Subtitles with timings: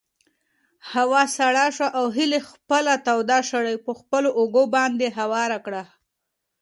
[0.93, 5.83] هوا سړه شوه او هیلې خپله توده شړۍ په خپلو اوږو باندې هواره کړه.